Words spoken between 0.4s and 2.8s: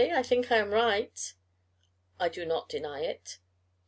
I am right?" "I do not